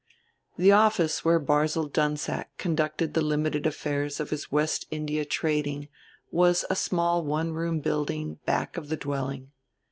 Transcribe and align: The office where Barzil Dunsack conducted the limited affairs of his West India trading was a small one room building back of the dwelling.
The 0.57 0.71
office 0.71 1.23
where 1.23 1.37
Barzil 1.39 1.85
Dunsack 1.87 2.57
conducted 2.57 3.13
the 3.13 3.21
limited 3.21 3.67
affairs 3.67 4.19
of 4.19 4.31
his 4.31 4.51
West 4.51 4.87
India 4.89 5.25
trading 5.25 5.89
was 6.31 6.65
a 6.71 6.75
small 6.75 7.23
one 7.23 7.53
room 7.53 7.81
building 7.81 8.39
back 8.47 8.77
of 8.77 8.89
the 8.89 8.97
dwelling. 8.97 9.51